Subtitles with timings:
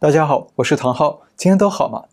[0.00, 2.04] 大家好，我是唐浩，今天都好吗？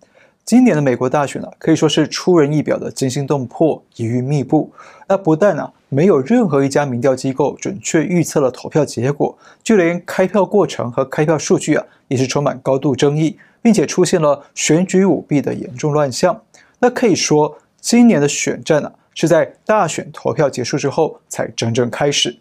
[0.44, 4.72] 今年的美国大选呢、可以说是出人意表的惊心动魄、疑云密布。
[5.08, 16.42] 那不但啊，没有任何一家民调机构准确预测了投票结果，就连开票过程和开票数据啊，也是充满高度争议，并且出现了选举舞弊的严重乱象。
[16.80, 22.36] 那可以说，今年的选战啊，是在大选投票结束之后才真正开始。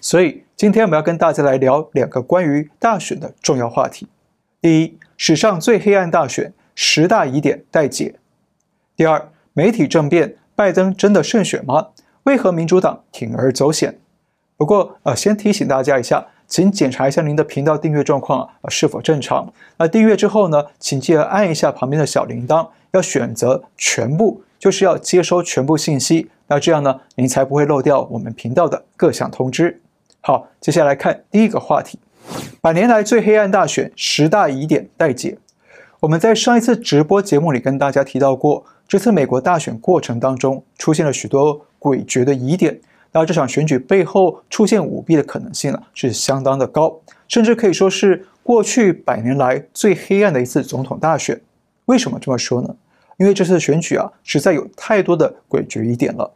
[0.00, 4.08] 所以，今天我们要跟大家来聊两个关于大选的重要话题。
[4.62, 8.14] 第一，史上最黑暗大选，十大疑点待解。
[8.94, 11.88] 第二，媒体政变，拜登真的胜选吗？
[12.22, 13.98] 为何民主党铤而走险？
[14.56, 19.52] 不过，呃，先提醒大家一下，请检查一下您的频道订阅状况啊，是否正常。
[19.78, 26.30] 那订阅之后呢，请记得按一下旁边的小铃铛，要选择全部，就是要接收全部信息。
[26.46, 29.80] 那这样呢，您才不会漏掉我们频道的各项通知。
[30.20, 31.98] 好，接下来看第一个话题。
[32.60, 35.38] 百年来最黑暗大选，十大疑点待解。
[36.00, 42.80] 我们在上一次直播节目里跟大家提到过，这次美国大选过程当中出现了许多诡谲的疑点，
[43.12, 51.40] 那这场选举背后出现舞弊的可能性呢，是相当的高，甚至可以说是过去百年来最黑暗的一次总统大选。
[51.86, 52.74] 为什么这么说呢？
[53.18, 56.32] 因为这次选举啊，实在有太多的诡谲疑点了。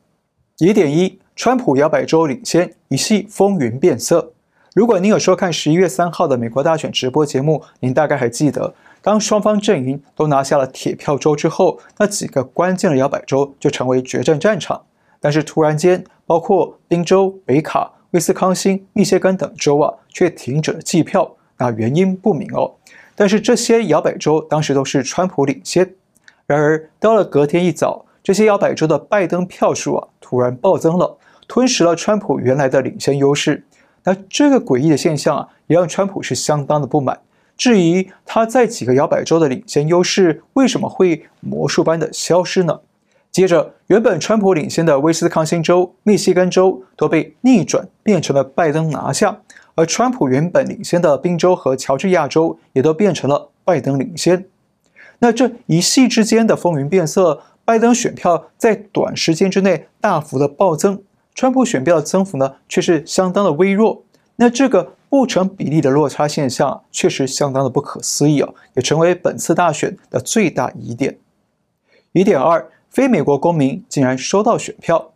[0.58, 4.32] 疑点一：川普摇摆州领先，一系风云变色。
[4.76, 14.82] 如果您有收看十一月三号的美国大选直播节目，您大概还记得，当双方阵营都拿下了铁票州之后，那几个关键的摇摆州就成为决战战场。
[15.18, 22.74] 但是突然间，包括宾州、北卡、威斯康星、密歇根等州啊，却停止了计票，那原因不明哦。
[23.14, 25.90] 但是这些摇摆州当时都是川普领先。
[26.46, 31.16] 然而到了隔天一早，这些摇摆州的拜登票数啊，突然暴增了，
[31.48, 33.64] 吞噬了川普原来的领先优势。
[34.06, 37.18] 那这个诡异的现象啊，也让川普是相当的不满，
[37.56, 42.80] 质疑他在几个摇摆州的领先优势为什么会魔术般的消失呢？
[43.32, 49.40] 接着，原本川普领先的威斯康星州、密西根州都被逆转变成了拜登拿下，
[49.74, 54.46] 而川普原本领先的宾州和乔治亚州也都变成了拜登领先。
[55.18, 61.02] 那这一系之间的风云变色，拜登选票在短时间之内大幅的暴增。
[61.36, 64.02] 川普选票的增幅呢，却是相当的微弱。
[64.36, 71.18] 那这个不成比例的落差现象，确实相当的不可思议啊，也成为本次大选的最大疑点。
[72.12, 75.12] 疑点二：非美国公民竟然收到选票。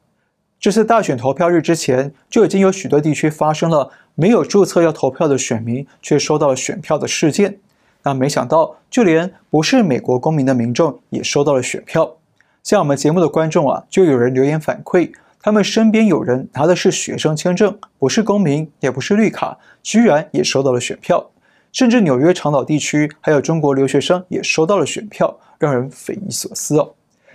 [0.58, 7.58] 这次大选投票日之前，就已经有许多地区发生了没有注册要投票的选民却收到了选票的事件。
[8.02, 12.18] 那没想到，就连不是美国公民的民众也收到了选票。
[12.62, 15.10] 像我们节目的观众啊，就有人留言反馈。
[15.42, 21.30] 他们身边有人拿的是学生签证，不是公民，也不是绿卡，居然也收到了选票。
[21.72, 26.92] 甚至纽约长岛地区还有中国留学生也收到了选票，让人匪夷所思哦。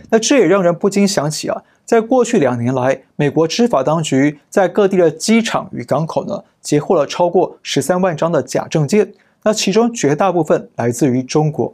[0.10, 11.74] 那这也让人不禁想起啊，在过去两年来，美国执法当局在各地的机场与港口呢，截获了超过十三万张的假证件，那其中绝大部分来自于中国。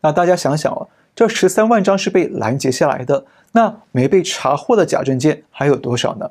[0.00, 3.26] 那大家想想哦，这十三万张是被拦截下来的。
[3.52, 6.30] 那没被查获的假证件还有多少呢？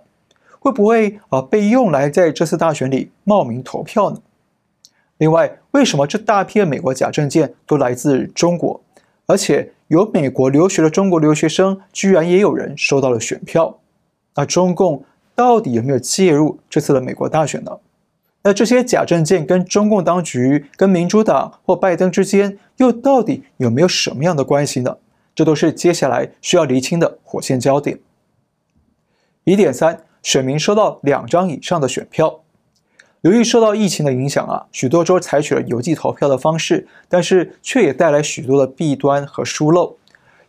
[0.60, 4.18] 会不会啊、被用来在这次大选里冒名投票呢？
[5.18, 8.82] 另外，为什么这大批的美国假证件都来自中国？
[9.26, 13.80] 而且有美国留学的中国留学生，居然也有人收到了选票？
[14.36, 17.72] 那中共到底有没有介入这次的美国大选呢？
[18.44, 24.98] 那这些假证件跟中共当局、跟民主党或拜登之间，又到底有没有什么样的关系呢？
[25.38, 28.00] 这都是接下来需要厘清的火线焦点。
[29.44, 32.40] 疑点三：选民收到两张以上的选票。
[33.22, 39.96] 由于受到疫情的影响啊，许多州采取了邮寄投票的方式，但是却也带来许多的弊端和疏漏。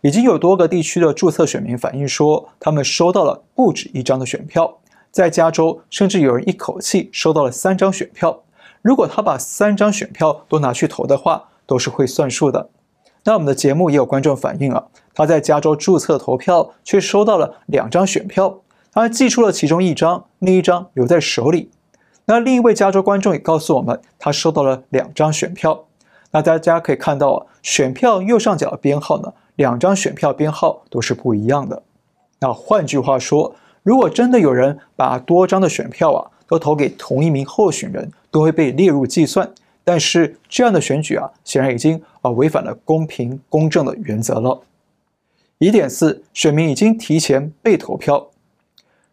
[0.00, 4.78] 已经有多个地区的注册选民反映说，他们收到了不止一张的选票。
[5.10, 8.42] 在加州，甚至有人一口气收到了三张选票。
[8.80, 12.70] 如果他把三张选票都拿去投的话，都是会算数的。
[13.24, 18.60] 那我们的节目也有观众反映啊，他在加州注册投票，却收到了两张选票，
[18.92, 21.70] 他寄出了其中一张，另一张留在手里。
[22.26, 25.84] 那另一位加州观众也告诉我们，他收到了两张选票。
[26.30, 31.82] 那大家可以看到啊，选票右上角的编号呢，两张选票编号都是不一样的。
[32.40, 39.50] 那换句话说，如果真的有人把多张的选票啊都投给同一名候选人，都会被列入计算。
[39.88, 44.60] 但是这样的选举啊，显然已经啊违反了公平公正的原则了。
[45.56, 48.28] 疑点四，选民已经提前被投票。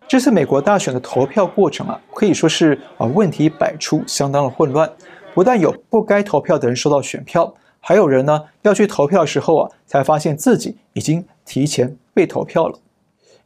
[0.06, 4.92] 这次美国大选的投票过程啊，可以说是啊问题百出，相当的混乱。
[5.34, 12.78] 不但有不该投票的人收到选票，还有人呢要去投票的时候啊，才发现自己已经提前被投票了。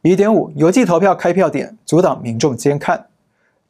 [0.02, 3.06] 疑点五：邮寄投票开票点阻挡民众监看。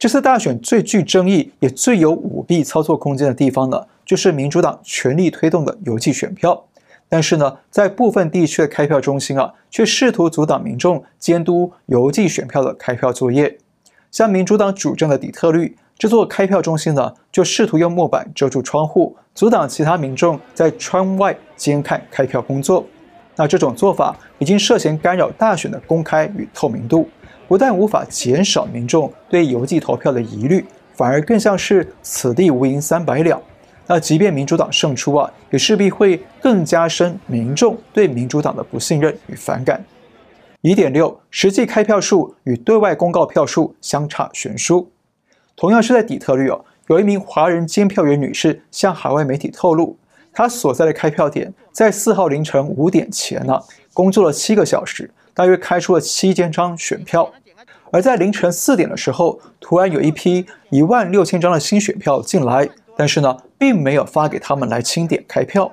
[0.01, 6.65] 这次大选最具争议也最有舞弊操作空间的地方呢，就是民主党全力推动的邮寄选票。
[7.07, 13.59] 但是呢，在部分地区的开票中心啊，却试图阻挡民众监督邮寄选票的开票作业。
[14.11, 22.87] 像民主党主政的底特律这座开票中心呢，就试图用木板遮住窗户，阻挡其他民众在窗外监看开票工作。
[23.37, 27.07] 那这种做法已经涉嫌干扰大选的公开与透明度。
[27.51, 30.65] 不但无法减少民众对邮寄投票的疑虑，
[30.95, 33.43] 反而更像是此地无银三百两。
[33.89, 39.85] 那即便民主党胜出啊，也势必会更加深民众对民主党的不信任与反感。
[40.61, 44.89] 疑点六：实际开票数与对外公告票数相差悬殊。
[45.57, 49.99] 同样是在底特律哦，有一名华人监票员女士向海外媒体透露，
[50.33, 53.61] 她所在的开票点在四号凌晨五点前呢，
[53.93, 57.29] 工作了七个小时，大约开出了七千张选票。
[57.93, 65.71] 而在凌晨四点的时候，突然有一批一万六千张的新选票进来，但是呢，并没有发给他们来清点开票。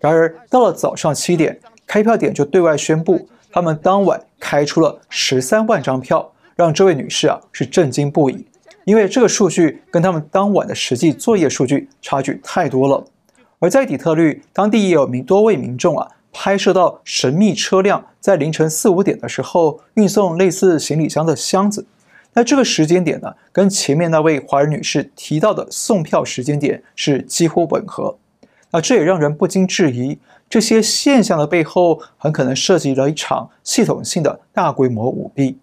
[0.00, 8.46] 然而到了早上七点，开票点就对外宣布，他们当晚开出了十三万张票，让这位女士啊是震惊不已，
[8.84, 13.02] 因为这个数据跟他们当晚的实际作业数据差距太多了。
[13.60, 16.06] 而在底特律，当地也有名多位民众啊。
[16.36, 21.86] 拍摄到神秘车辆在凌晨四五点的时候运送类似行李箱的箱子，
[22.32, 28.18] 那这个时间点呢，跟前面那位华人女士提到的送票时间点是几乎吻合。
[28.72, 30.18] 那这也让人不禁质疑，
[30.50, 35.60] 这些现象的背后很可能涉及了一场系统性的大规模舞弊。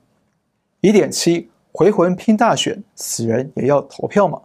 [0.79, 4.39] 疑点七：回魂拼大选，死人也要投票吗？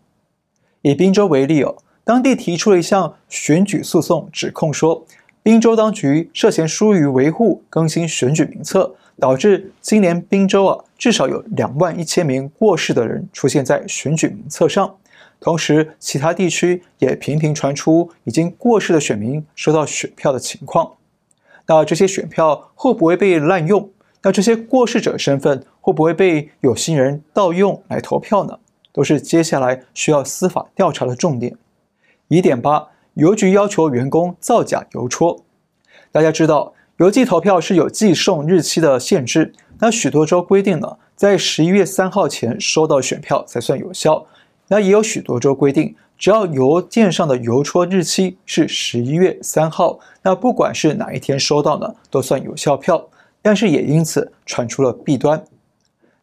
[0.83, 5.07] 以宾州为例哦，当地提出了一项选举诉讼，指控说。
[5.47, 14.97] 宾州当局涉嫌疏于维护更新选举名册，导致今年宾州啊至少有两万一千名过世的人出现在选举名册上。
[15.39, 20.95] 同时，其他地区也频频传出已经过世的选民收到选票的情况。
[21.69, 23.89] 那这些选票会不会被滥用？
[24.23, 28.59] 那这些过世者身份会不会被有心人盗用来投票呢？
[28.93, 31.57] 都是接下来需要司法调查的重点。
[32.27, 32.89] 疑点八。
[33.17, 35.43] 邮局要求员工造假邮戳，
[36.13, 39.55] 大家知道，邮寄投票是有寄送日期的限制。
[39.79, 44.27] 那许多州规定呢，在十一月三号前收到选票才算有效。
[44.69, 53.09] 那也有许多州规定，只要邮件上的邮戳日期是十一月三号，那不管是哪一天收到呢，都算有效票。
[53.41, 55.43] 但是也因此传出了弊端，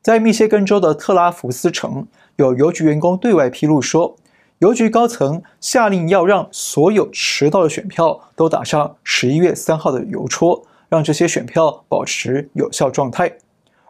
[0.04, 2.06] 在密歇根州的特拉福斯城，
[2.36, 4.16] 有邮局员工对外披露说。
[4.64, 13.34] 邮局高层下令要让所有迟到的选票都打上十一月三号的邮戳，让这些选票保持有效状态。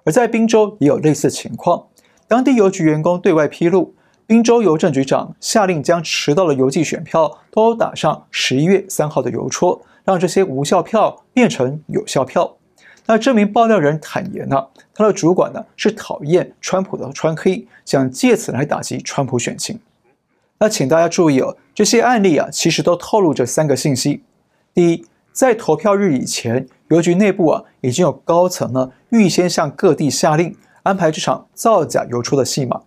[0.03, 1.85] 而在宾州也有类似情况，
[2.27, 3.93] 当地邮局员工对外披露，
[4.25, 12.57] 宾州邮政局长下令将迟到的邮寄选票都打上十一月三号的邮戳，让这些无效票变成有效票。
[13.05, 14.65] 那这名爆料人坦言呢，
[14.95, 19.79] 他的主管呢是讨厌川普的川黑，想借此来打击川普选情。
[20.63, 24.23] 那请大家注意哦，这些案例啊，其实都透露着三个信息：
[24.73, 32.77] 第一，在投票日以前，邮局内部啊已经有高层呢预先向各地下令安排这场造假邮戳的戏码；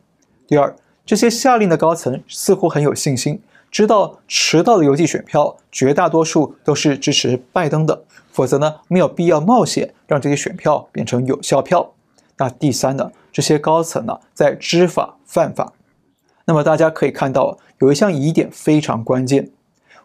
[0.46, 0.74] 第二，
[1.04, 11.92] 这些下令的高层似乎很有信心，知道迟到的邮寄选票绝大多数都是支持拜登的，否则呢没有必要冒险让这些选票变成有效票。
[12.38, 15.74] 那第三呢，这些高层呢在知法犯法。
[16.46, 17.58] 那么大家可以看到。
[17.78, 19.50] 有一项疑点非常关键，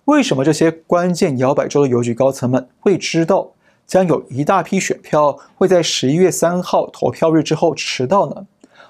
[0.03, 3.51] 为什么这些关键摇摆州的邮局高层们会知道
[3.87, 8.45] 将有一大批选票会在十一月三号投票日之后迟到呢？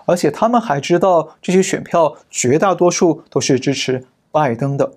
[0.05, 4.93] 而且他们还知道这些选票绝大多数都是支持拜登的。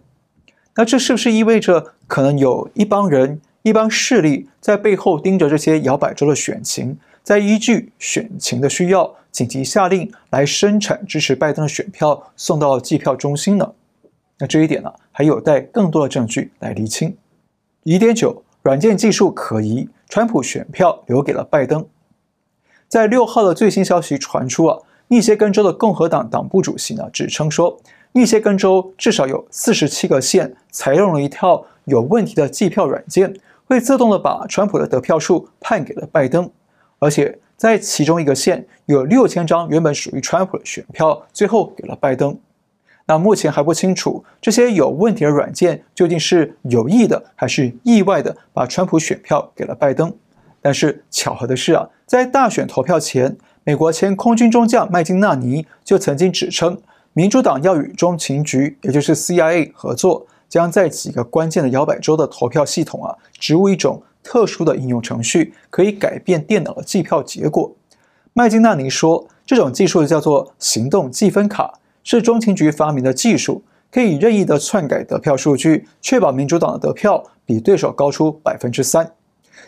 [0.76, 13.73] 那这是不是意味着可能有一帮人、一帮势力在背后盯着这些摇摆州的选情，在依据选情的需要，紧急下令来生产支持拜登的选票，送到计票中心呢？
[14.38, 17.16] 那这一点呢，还有待更多的证据来厘清。
[17.85, 21.87] 疑点九，软件技术可疑，川普选票留给了拜登。
[22.88, 24.78] 在六号的最新消息传出啊，
[25.09, 27.81] 密歇根州的共和党党部主席呢，指称说，
[28.12, 36.50] 密歇根州至少有四十七个县采用了一套有问题的计票软件，会自动的把川普的得票数判给了拜登，
[37.04, 37.38] 而且。
[37.56, 42.37] 在其中一个县有六千张原本属于川普的选票，最后给了拜登。
[43.06, 50.12] 那目前还不清楚这些有问题的软件究竟是有意的还是意外的把川普选票给了拜登。
[50.61, 56.76] 但是巧合的是啊，在大选投票前，美国前空军中将麦金纳尼就曾经指称，
[57.12, 67.73] 民主党要与中情局，也就是 CIA 合作，将在几个关键的摇摆州的投票系统啊，植入一种特殊的应用程序，可以改变电脑的计票结果。
[68.33, 71.78] 麦金纳尼说，这种技术叫做行动计分卡。
[72.07, 79.11] 是中情局发明的技术，可以任意的篡改得票数据，确保民主党的得票比对手高出百分之三。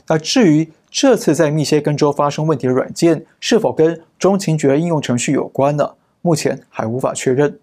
[0.06, 5.94] 那至于这次在密歇根州发生问题的软件是否跟中情局的应用程序有关呢？
[6.20, 7.58] 目前还无法确认。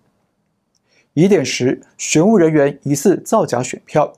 [1.14, 4.14] 疑点十，选务人员疑似造假选票，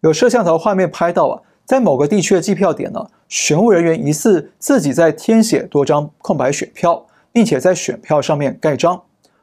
[0.00, 9.02] 有摄像头画面拍到啊，在某个地区的计票点呢，选务人员疑似自己在填写多张空白选票，并且在选票上面盖章。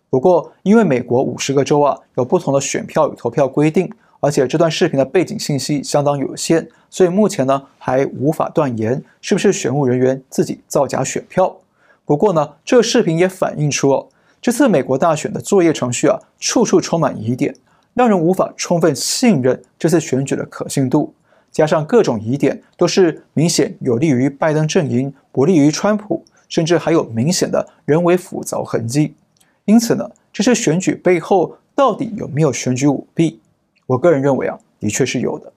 [0.10, 11.54] 不过，因为美国五十个州啊有不同的选票与投票规定，而且这段视频的背景信息相当有限，所以目前呢还无法断言是不是选务人员自己造假选票。
[12.06, 14.08] 不过呢，这个视频也反映出哦，
[14.42, 17.54] 这次美国大选的作业程序啊处处充满疑点，
[17.94, 21.14] 让人无法充分信任这次选举的可信度。
[21.54, 29.14] 加上各种疑点都是明显有利于拜登阵营，不利于川普，甚至还有明显的人为辅凿痕迹。
[29.66, 33.40] 因此呢，这些选举背后到底有没有选举舞弊？
[33.86, 35.54] 我个人认为啊，的确是有的。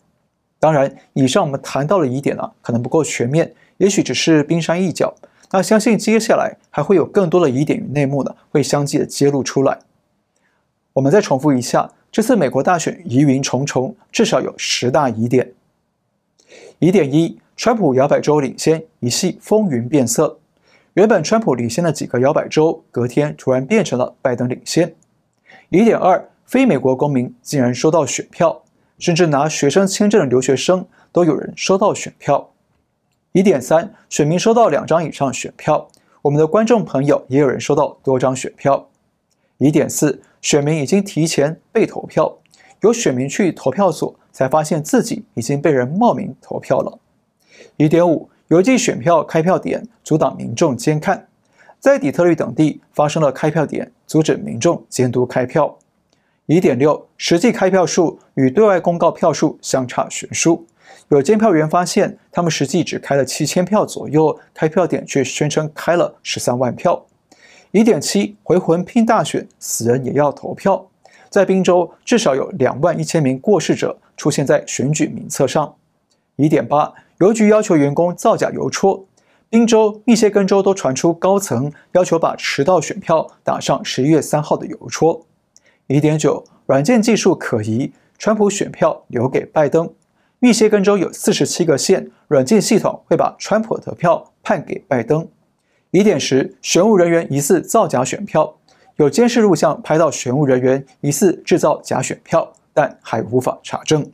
[0.61, 5.15] 当然，以上我们谈到的疑点呢，可能不够全面，也许只是冰山一角。
[5.51, 9.79] 那相信接下来还会有更多的疑点与内幕呢，会相继的揭露出来。
[10.93, 15.53] 我们再重复一下，这次美国大选疑云重重，至少有十大疑点。
[16.79, 20.39] 疑点一：川普摇摆州领先，一系风云变色。
[20.93, 24.95] 原本川普领先的几个摇摆州，隔天突然变成了拜登领先。
[25.71, 28.63] 疑点二：非美国公民竟然收到选票，
[28.99, 32.51] 甚至拿学生签证的留学生都有人收到选票。
[33.33, 35.89] 疑点三：选民收到两张以上选票，
[36.21, 38.87] 我们的观众朋友也有人收到多张选票。
[39.57, 42.37] 疑点四：选民已经提前被投票，
[42.83, 46.99] 有选民去投票所才发现自己已经被人冒名投票了。
[47.79, 48.29] 疑点五。
[48.49, 51.27] 邮寄选票开票点阻挡民众监看，
[51.81, 55.77] 在底特律等地发生了开票点阻止民众监督开票。
[56.47, 60.65] 疑点六，实际开票数与对外公告票数相差悬殊，
[61.09, 67.05] 有监票员发现他们实际只开了七千票左右，开票点却宣称开了十三万票。
[67.73, 70.87] 疑点七，回魂拼大选，死人也要投票，
[71.37, 75.75] 在宾州至少有两万一千名过世者出现在选举名册上。
[76.37, 76.91] 疑点八。
[77.19, 79.07] 邮局要求员工造假邮戳，
[79.51, 85.27] 宾州、密歇根州都传出高层要求把迟到选票打上十一月三号的邮戳。
[85.89, 89.93] 疑点九，软件技术可疑，川普选票留给拜登。
[90.39, 95.29] 密歇根州有四十七个县，软件系统会把川普的票判给拜登。
[95.91, 98.56] 疑点十，选务人员疑似造假选票，
[98.97, 104.11] 有监视录像拍到选务人员疑似制造假选票，但还无法查证。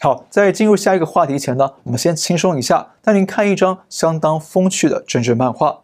[0.00, 5.80] 好，在进入下一个话题前呢，我们先轻松一下，带您看一张相当风趣的政治漫画。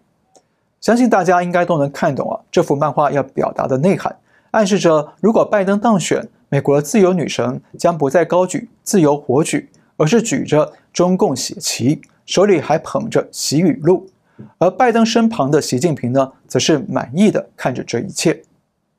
[0.81, 4.17] 相信大家应该都能看懂啊，这幅漫画要表达的内涵，
[4.51, 14.09] 暗示着如果拜登当选，美国的自由女神将不再高举自由火炬，而是举着中共血旗，手里还捧着习语录。
[14.59, 18.43] 而拜登身旁的习近平呢，则是满意的看着这一切。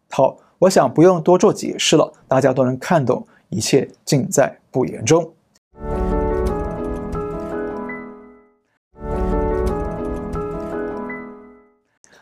[0.10, 3.26] 好，我想不用多做解释了，大家都能看懂。
[3.50, 5.34] 一切尽在不言中。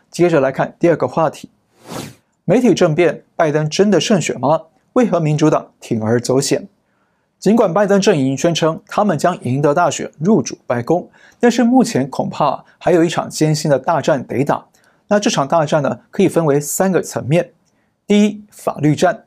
[0.09, 1.49] 接着来看第二个话题：
[2.45, 4.63] 媒体政变，拜登真的胜选吗？
[4.93, 6.67] 为何民主党铤而走险？
[7.39, 14.65] 尽管拜登阵营宣称他们将赢得大选，入主白宫，但是目前恐怕还有一场艰辛的大战得打。
[15.07, 17.53] 那这场大战呢，可以分为三个层面：
[18.05, 19.23] 第一，法律战。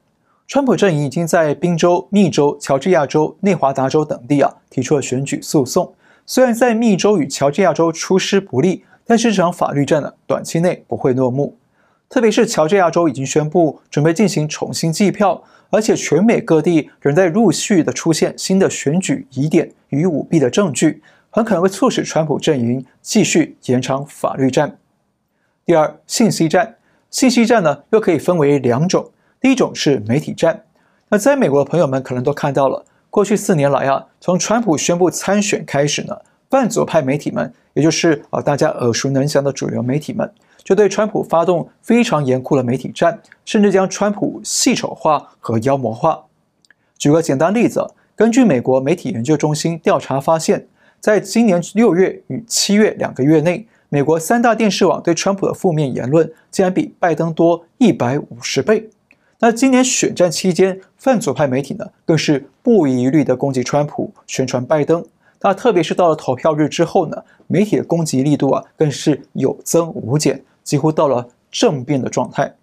[0.46, 5.94] 川普阵营已经在宾州、密州、乔治亚州、内华达州等地啊提出了选举诉讼。
[6.26, 11.56] 虽然在密州与乔治亚州出师不利，但是这场法律战呢短期内不会落幕。
[12.10, 15.42] 特别是乔治亚州已经宣布准备进行重新计票，
[15.72, 24.76] 而且全美各地仍在陆续的出现新的选举疑点与舞弊的证据，很可能会促使川普阵营继续延长法律战。
[25.64, 26.76] 第二，信息战，
[27.10, 29.10] 信息战呢又可以分为两种。
[29.40, 30.62] 第一种是媒体战，
[31.08, 36.14] 那在美国的朋友们可能都看到了，过去四年来啊，从川普宣布参选开始呢，
[36.50, 40.30] 半左派媒体们，也就是啊大家耳熟能详的主流媒体们，
[40.64, 46.24] 就对川普发动非常严酷的媒体战，甚至将川普戏丑化和妖魔化。
[46.96, 50.66] 举个简单例子，根据美国媒体研究中心调查发现，
[51.00, 58.88] 在今年六月与七月两个月内，美国三大电视网对川普的负面言论竟然比拜登多一百五十倍。
[59.40, 65.04] 那今年选战期间，泛左派媒体呢，更是不遗余力地攻击川普，宣传拜登。
[65.40, 67.16] 那特别是到了投票日之后呢，
[67.48, 72.54] 媒体的攻击力度啊，更是有增无减，几乎到了政变的状态。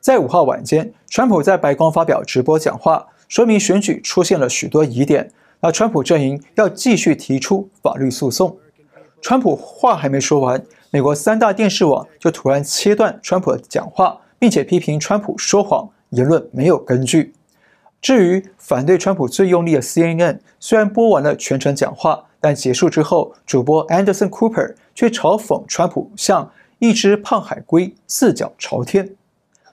[0.00, 5.30] 在五号晚间，川普在白宫发表直播讲话，说明选举出现了许多疑点。
[5.60, 8.56] 那川普阵营要继续提出法律诉讼。
[9.20, 17.34] 川普话还没说完，美国三大电视网就突然切断川普的讲话，并且批评川普说谎，言论没有根据。
[18.00, 29.10] 至于反对川普最用力的 CNN，虽然播完了全程讲话，但结束之后，主播 Anderson Cooper 却嘲讽川普像一只胖海龟，四脚朝天。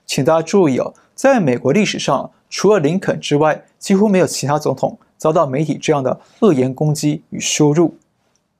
[0.05, 7.95] 请大家注意哦，在美国历史上，除了林肯之外，几乎没有其他总统遭到媒体这样的恶言攻击与羞辱。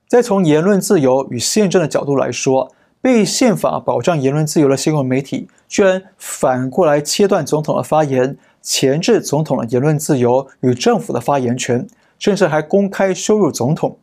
[0.08, 11.86] 再从言论自由与宪政的角度来说，被宪法保障言论自由的新闻媒体，居然反过来切断总统的发言，钳制总统的言论自由与政府的发言权，
[12.18, 13.98] 甚至还公开羞辱总统。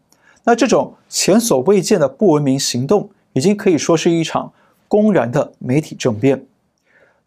[0.44, 4.52] 那这种前所未见的不文明行动，已经可以说是一场
[4.88, 6.44] 公然的媒体政变。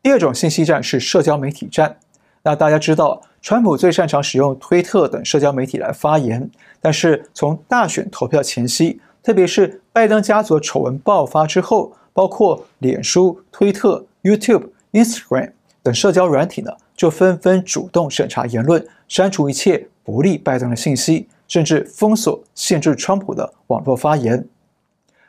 [0.02, 1.98] 第二种信息战是社交媒体战。
[2.44, 6.50] 那大家知道，川普最擅长使用推特等社交媒体来发言。
[6.80, 15.52] 但是从大选投票前夕，特别是拜登家族丑闻爆发之后，包括脸书、推特、YouTube、Instagram
[15.84, 24.48] 等社交软体呢，就纷纷主动审查言论，删除一切不利拜登的信息，甚至封锁、限制川普的网络发言。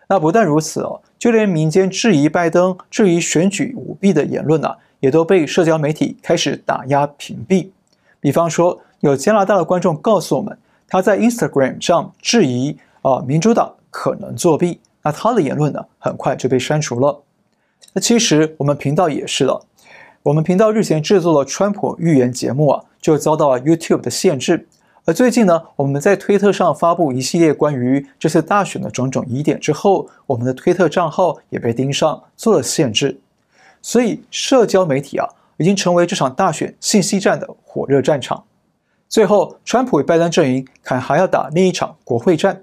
[0.09, 7.69] 那不但如此哦，就连民间质疑拜登、质疑选举舞弊的言论啊，也都被社交媒体开始打压屏蔽。
[8.21, 10.59] 比方说，有加拿大的观众告诉我们。
[10.91, 17.23] 他在 Instagram 上质疑啊，民主党可能作弊，那他的言论呢，很快就被删除了。
[17.93, 19.61] 那其实我们频道也是了，
[20.23, 24.67] 我们频道日前制作了川普预言节目啊，就遭到了 YouTube 的限制。
[25.09, 33.19] 而最近呢，我们在推特上发布一系列关于这次大选的种种疑点之后，我们的推特账号也被盯上，做了限制。
[33.81, 38.45] 所以社交媒体啊，已经成为这场大选信息战的火热战场。
[39.09, 42.63] 最后，川普与拜登阵营看还要打另一场国会战。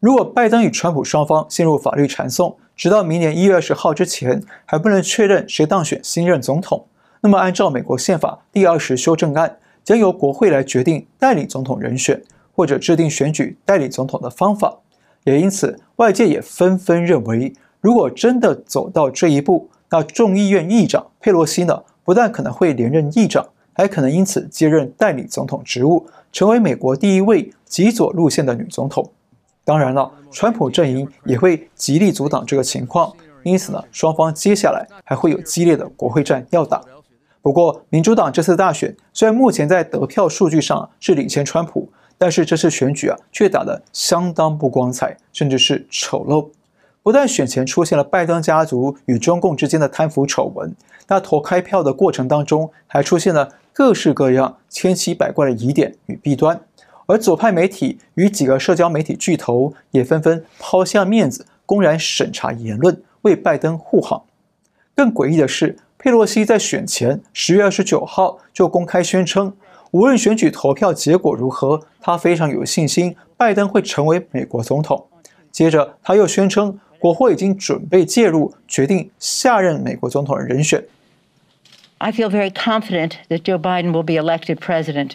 [0.00, 6.86] 如果拜登与川普双方陷入法律缠讼，直到明年一月二十号之前还不能确认谁当选新任总统，
[7.20, 12.20] 那么按照美国宪法第二十修正案，将由国会来决定代理总统人选，
[12.56, 14.78] 或者制定选举代理总统的方法。
[15.24, 23.46] 也因此，外界也纷纷认为，如果真的走到这一步，那众议院议长佩洛西呢，不但可能会连任议长。
[23.76, 29.10] 还可能因此接任代理总统职务，成为美国第一位极左路线的女总统。
[29.64, 36.80] 当然了，川普阵营也会极力阻挡这个情况，因此呢，双方接下来还会有激烈的国会战要打。
[37.44, 46.48] 不过，民主党这次大选虽然目前在得票数据上是领先川普，但是这次选举啊却打得相当不光彩，甚至是丑陋。
[47.02, 50.74] 不但选前出现了拜登家族与中共之间的贪腐丑闻，
[51.06, 53.50] 那投开票的过程当中还出现了。
[53.74, 56.58] 各式各样、千奇百怪的疑点与弊端，
[57.04, 64.22] 而左派媒体与几个社交媒体巨头也纷纷抛下面子，公然审查言论，为拜登护航。
[64.94, 69.56] 更诡异的是，佩洛西在选前十月二十九号就公开宣称，
[69.90, 75.06] 无论选举投票结果如何，他非常有信心拜登会成为美国总统。
[75.50, 80.84] 接着，他又宣称，国会已经准备介入，决定下任美国总统的人选。
[81.96, 85.12] I feel very confident that Joe Biden will be elected president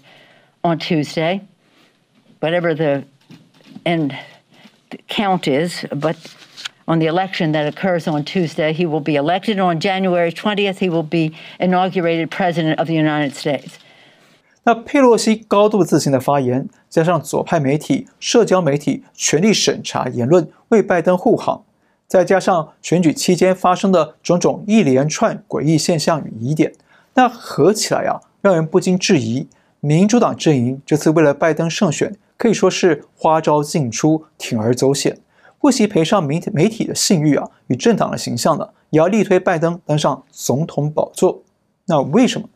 [0.63, 1.41] on Tuesday,
[2.39, 3.03] whatever the
[3.83, 4.15] end
[5.07, 5.85] count is.
[5.91, 6.15] But
[6.89, 9.59] on the election that occurs on Tuesday, he will be elected.
[9.59, 13.75] On January 20th, he will be inaugurated president of the United States.
[14.63, 21.63] 那佩洛西高度自信的发言，加上左派媒体、社交媒体全力审查言论，为拜登护航。
[22.07, 26.73] 再加上选举期间发生的种种一连串诡异现象与疑点，
[27.13, 29.47] 那合起来啊，让人不禁质疑，
[29.79, 35.19] 民主党阵营这次为了拜登胜选，可以说是花招尽出，铤而走险，
[35.59, 41.41] 不惜赔上媒媒体的信誉啊，与政党的形象呢，也要力推拜登登上总统宝座。
[41.85, 42.47] 那为什么？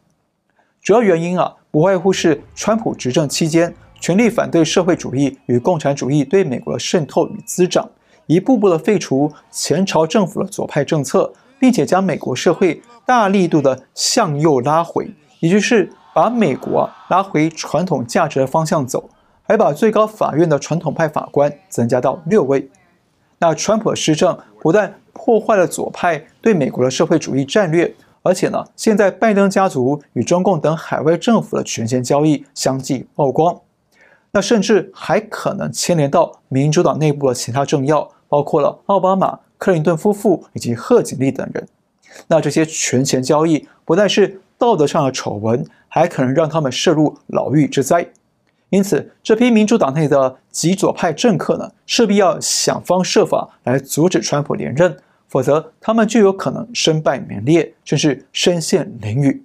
[0.81, 7.89] 主要原因啊，不外乎是川普执政期间，全力反对社会主义与共产主义对美国的渗透与滋长。
[8.25, 19.09] 一步步的废除前朝政府的左派政策，并且将美国社会大力度的向右拉回，也就是把美国啊拉回传统价值的方向走，
[19.41, 22.69] 还把最高法院的传统派法官增加到六位。
[23.39, 33.61] 那川普施政不但破坏了左派对美国的社会主义战略，而且呢，现在拜登家族与中共等海外政府的权钱交易相继曝光，
[34.31, 41.67] 那甚至还可能牵连到民主党内部的其他政要，包括了奥巴马、克林顿夫妇以及贺锦丽等人。
[42.27, 48.07] 那这些权钱交易不但是道德上的丑闻，还可能让他们涉入牢狱之灾。
[48.73, 59.41] 因此，这批民主党内的极左派政客呢，势必要想方设法来阻止川普连任，否则他们就有可能身败名裂，甚至身陷囹圄。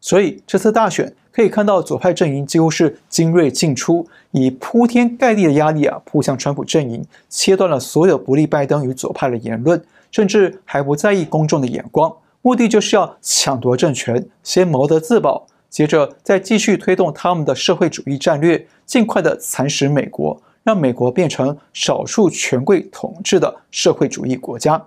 [0.00, 15.44] 所以，这次大选可以看到左派阵营几乎是精锐尽出，以铺天盖地的压力啊扑向川普阵营，切断了所有不利拜登与左派的言论，甚至还不在意公众的眼光，目的就是要抢夺政权，先谋得自保。
[15.74, 24.80] 接着再继续推动他们的社会主义战略，尽快的蚕食美国，让美国变成少数权贵统治的社会主义国家。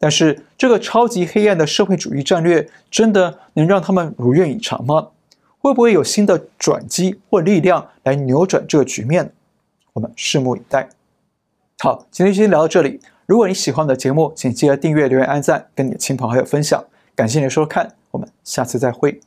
[0.00, 5.06] 但是，这个超级黑暗的社会主义战略真的能让他们如愿以偿吗？
[5.60, 9.32] 会不会有新的转机或力量来扭转这个局面？
[9.92, 10.88] 我们拭目以待。
[11.78, 12.98] 好，今天先聊到这里。
[13.26, 16.84] 如果你喜欢我的节目，请记得订阅、留言、按赞，跟你的亲朋好友分享。
[17.14, 19.20] 感谢你的收看，我们下次再会。